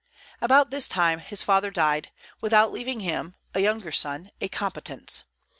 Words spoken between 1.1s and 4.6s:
his father died, without leaving him, a younger son, a